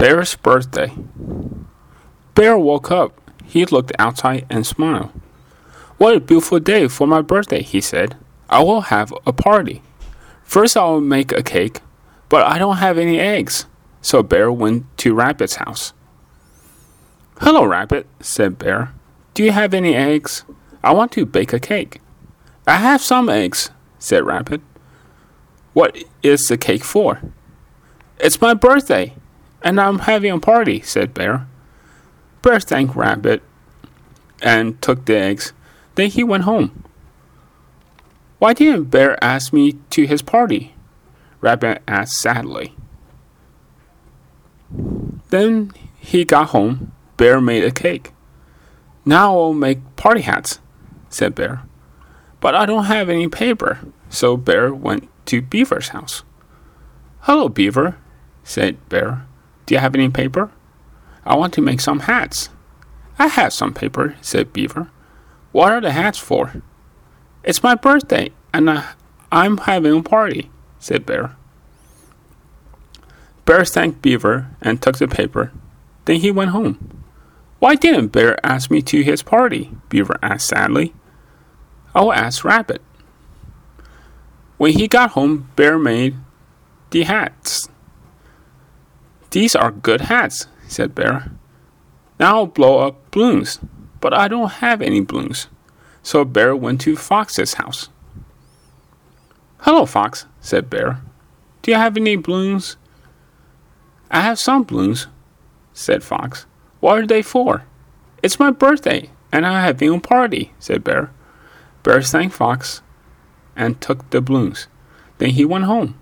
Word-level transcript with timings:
Bear's 0.00 0.34
birthday. 0.34 0.94
Bear 2.34 2.56
woke 2.56 2.90
up. 2.90 3.20
He 3.44 3.66
looked 3.66 3.92
outside 3.98 4.46
and 4.48 4.66
smiled. 4.66 5.10
What 5.98 6.16
a 6.16 6.20
beautiful 6.20 6.58
day 6.58 6.88
for 6.88 7.06
my 7.06 7.20
birthday, 7.20 7.60
he 7.60 7.82
said. 7.82 8.16
I 8.48 8.62
will 8.62 8.80
have 8.80 9.12
a 9.26 9.34
party. 9.34 9.82
First, 10.42 10.74
I 10.74 10.84
will 10.84 11.02
make 11.02 11.32
a 11.32 11.42
cake, 11.42 11.80
but 12.30 12.46
I 12.46 12.56
don't 12.58 12.78
have 12.78 12.96
any 12.96 13.20
eggs. 13.20 13.66
So 14.00 14.22
Bear 14.22 14.50
went 14.50 14.86
to 14.96 15.12
Rabbit's 15.12 15.56
house. 15.56 15.92
Hello, 17.38 17.66
Rabbit, 17.66 18.06
said 18.20 18.58
Bear. 18.58 18.94
Do 19.34 19.44
you 19.44 19.52
have 19.52 19.74
any 19.74 19.94
eggs? 19.94 20.44
I 20.82 20.94
want 20.94 21.12
to 21.12 21.26
bake 21.26 21.52
a 21.52 21.60
cake. 21.60 22.00
I 22.66 22.76
have 22.76 23.02
some 23.02 23.28
eggs, 23.28 23.68
said 23.98 24.24
Rabbit. 24.24 24.62
What 25.74 26.02
is 26.22 26.48
the 26.48 26.56
cake 26.56 26.84
for? 26.84 27.20
It's 28.18 28.40
my 28.40 28.54
birthday, 28.54 29.14
and 29.62 29.80
I'm 29.80 30.00
having 30.00 30.32
a 30.32 30.38
party, 30.38 30.80
said 30.80 31.14
Bear. 31.14 31.46
Bear 32.42 32.60
thanked 32.60 32.96
Rabbit 32.96 33.42
and 34.42 34.80
took 34.80 35.04
the 35.04 35.16
eggs. 35.16 35.52
Then 35.94 36.10
he 36.10 36.24
went 36.24 36.44
home. 36.44 36.84
Why 38.38 38.54
didn't 38.54 38.84
Bear 38.84 39.22
ask 39.22 39.52
me 39.52 39.72
to 39.90 40.06
his 40.06 40.22
party? 40.22 40.74
Rabbit 41.40 41.82
asked 41.86 42.14
sadly. 42.14 42.74
Then 45.28 45.72
he 45.98 46.24
got 46.24 46.48
home. 46.48 46.92
Bear 47.16 47.40
made 47.40 47.64
a 47.64 47.70
cake. 47.70 48.12
Now 49.04 49.36
I'll 49.38 49.52
make 49.52 49.78
party 49.96 50.22
hats, 50.22 50.60
said 51.08 51.34
Bear. 51.34 51.62
But 52.40 52.54
I 52.54 52.64
don't 52.64 52.84
have 52.84 53.10
any 53.10 53.28
paper. 53.28 53.78
So 54.08 54.36
Bear 54.36 54.72
went 54.72 55.08
to 55.26 55.42
Beaver's 55.42 55.88
house. 55.88 56.22
Hello, 57.20 57.48
Beaver, 57.48 57.98
said 58.42 58.88
Bear. 58.88 59.26
Do 59.70 59.76
you 59.76 59.80
have 59.80 59.94
any 59.94 60.08
paper? 60.08 60.50
I 61.24 61.36
want 61.36 61.54
to 61.54 61.60
make 61.60 61.80
some 61.80 62.00
hats. 62.00 62.48
I 63.20 63.28
have 63.28 63.52
some 63.52 63.72
paper, 63.72 64.16
said 64.20 64.52
Beaver. 64.52 64.90
What 65.52 65.70
are 65.70 65.80
the 65.80 65.92
hats 65.92 66.18
for? 66.18 66.60
It's 67.44 67.62
my 67.62 67.76
birthday, 67.76 68.32
and 68.52 68.68
I, 68.68 68.94
I'm 69.30 69.58
having 69.58 69.96
a 69.96 70.02
party, 70.02 70.50
said 70.80 71.06
Bear. 71.06 71.36
Bear 73.44 73.64
thanked 73.64 74.02
Beaver 74.02 74.48
and 74.60 74.82
took 74.82 74.98
the 74.98 75.06
paper. 75.06 75.52
Then 76.04 76.18
he 76.18 76.32
went 76.32 76.50
home. 76.50 77.04
Why 77.60 77.76
didn't 77.76 78.08
Bear 78.08 78.44
ask 78.44 78.72
me 78.72 78.82
to 78.82 79.04
his 79.04 79.22
party? 79.22 79.70
Beaver 79.88 80.18
asked 80.20 80.48
sadly. 80.48 80.94
I'll 81.94 82.12
ask 82.12 82.44
Rabbit. 82.44 82.82
When 84.56 84.72
he 84.72 84.88
got 84.88 85.12
home, 85.12 85.48
Bear 85.54 85.78
made 85.78 86.16
the 86.90 87.04
hats. 87.04 87.68
These 89.30 89.54
are 89.54 89.70
good 89.70 90.02
hats, 90.02 90.48
said 90.66 90.94
Bear. 90.94 91.30
Now 92.18 92.46
blow 92.46 92.80
up 92.80 93.10
balloons, 93.12 93.60
but 94.00 94.12
I 94.12 94.26
don't 94.26 94.50
have 94.50 94.82
any 94.82 95.00
balloons. 95.00 95.46
So 96.02 96.24
Bear 96.24 96.56
went 96.56 96.80
to 96.82 96.96
Fox's 96.96 97.54
house. 97.54 97.88
Hello, 99.60 99.86
Fox, 99.86 100.26
said 100.40 100.68
Bear. 100.68 101.00
Do 101.62 101.70
you 101.70 101.76
have 101.76 101.96
any 101.96 102.16
balloons? 102.16 102.76
I 104.10 104.22
have 104.22 104.38
some 104.38 104.64
balloons, 104.64 105.06
said 105.72 106.02
Fox. 106.02 106.46
What 106.80 106.98
are 106.98 107.06
they 107.06 107.22
for? 107.22 107.64
It's 108.22 108.40
my 108.40 108.50
birthday, 108.50 109.10
and 109.30 109.46
I'm 109.46 109.62
having 109.62 109.94
a 109.94 110.00
party, 110.00 110.52
said 110.58 110.82
Bear. 110.82 111.12
Bear 111.84 112.02
thanked 112.02 112.34
Fox 112.34 112.82
and 113.54 113.80
took 113.80 114.10
the 114.10 114.20
balloons. 114.20 114.66
Then 115.18 115.30
he 115.30 115.44
went 115.44 115.64
home. 115.64 115.98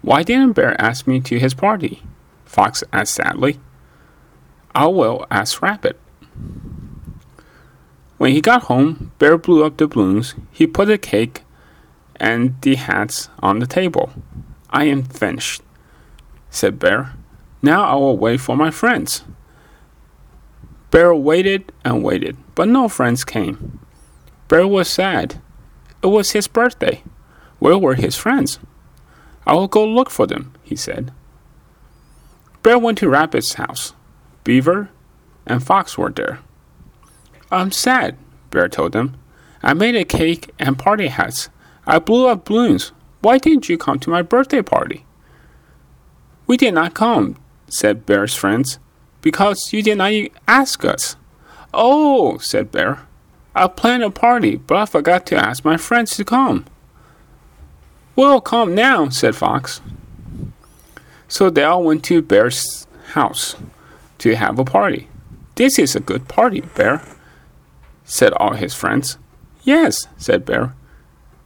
Why 0.00 0.22
didn't 0.22 0.52
Bear 0.52 0.80
ask 0.80 1.06
me 1.06 1.20
to 1.20 1.38
his 1.38 1.52
party? 1.52 2.02
Fox 2.46 2.82
asked 2.92 3.14
sadly. 3.14 3.60
Oh, 4.74 4.80
I 4.80 4.86
will 4.86 5.26
ask 5.30 5.60
Rabbit. 5.60 6.00
When 8.18 8.32
he 8.32 8.40
got 8.40 8.64
home, 8.64 9.12
Bear 9.18 9.36
blew 9.36 9.64
up 9.64 9.76
the 9.76 9.86
balloons. 9.86 10.34
He 10.50 10.66
put 10.66 10.88
the 10.88 10.96
cake 10.96 11.42
and 12.16 12.58
the 12.62 12.76
hats 12.76 13.28
on 13.40 13.58
the 13.58 13.66
table. 13.66 14.10
I 14.70 14.84
am 14.84 15.02
finished, 15.02 15.62
said 16.48 16.78
Bear. 16.78 17.14
Now 17.62 17.84
I 17.84 17.94
will 17.96 18.16
wait 18.16 18.40
for 18.40 18.56
my 18.56 18.70
friends. 18.70 19.24
Bear 20.90 21.14
waited 21.14 21.72
and 21.84 22.02
waited, 22.02 22.36
but 22.54 22.68
no 22.68 22.88
friends 22.88 23.24
came. 23.24 23.80
Bear 24.48 24.66
was 24.66 24.88
sad. 24.88 25.42
It 26.02 26.06
was 26.06 26.30
his 26.30 26.48
birthday. 26.48 27.02
Where 27.58 27.76
were 27.76 27.94
his 27.94 28.16
friends? 28.16 28.58
I 29.46 29.54
will 29.54 29.68
go 29.68 29.86
look 29.86 30.10
for 30.10 30.26
them, 30.26 30.54
he 30.62 30.76
said. 30.76 31.12
Bear 32.66 32.80
went 32.80 32.98
to 32.98 33.08
Rabbit's 33.08 33.54
house. 33.54 33.92
Beaver 34.42 34.90
and 35.46 35.62
Fox 35.62 35.96
were 35.96 36.10
there. 36.10 36.40
I'm 37.48 37.70
sad, 37.70 38.16
Bear 38.50 38.68
told 38.68 38.90
them. 38.90 39.16
I 39.62 39.72
made 39.72 39.94
a 39.94 40.04
cake 40.04 40.50
and 40.58 40.76
party 40.76 41.06
hats. 41.06 41.48
I 41.86 42.00
blew 42.00 42.26
up 42.26 42.44
balloons. 42.44 42.90
Why 43.20 43.38
didn't 43.38 43.68
you 43.68 43.78
come 43.78 44.00
to 44.00 44.10
my 44.10 44.20
birthday 44.20 44.62
party? 44.62 45.06
We 46.48 46.56
did 46.56 46.74
not 46.74 46.92
come, 46.92 47.36
said 47.68 48.04
Bear's 48.04 48.34
friends, 48.34 48.80
because 49.22 49.72
you 49.72 49.80
did 49.80 49.98
not 49.98 50.12
ask 50.48 50.84
us. 50.84 51.14
Oh, 51.72 52.38
said 52.38 52.72
Bear. 52.72 53.06
I 53.54 53.68
planned 53.68 54.02
a 54.02 54.10
party, 54.10 54.56
but 54.56 54.76
I 54.76 54.86
forgot 54.86 55.24
to 55.26 55.36
ask 55.36 55.64
my 55.64 55.76
friends 55.76 56.16
to 56.16 56.24
come. 56.24 56.64
We'll 58.16 58.40
come 58.40 58.74
now, 58.74 59.08
said 59.10 59.36
Fox. 59.36 59.80
So 61.28 61.50
they 61.50 61.64
all 61.64 61.82
went 61.82 62.04
to 62.04 62.22
Bear's 62.22 62.86
house 63.12 63.56
to 64.18 64.36
have 64.36 64.58
a 64.58 64.64
party. 64.64 65.08
This 65.56 65.78
is 65.78 65.96
a 65.96 66.00
good 66.00 66.28
party, 66.28 66.60
Bear, 66.60 67.02
said 68.04 68.32
all 68.34 68.54
his 68.54 68.74
friends. 68.74 69.18
Yes, 69.62 70.06
said 70.16 70.44
Bear. 70.44 70.74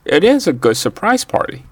It 0.04 0.24
is 0.24 0.46
a 0.46 0.52
good 0.52 0.76
surprise 0.76 1.24
party. 1.24 1.64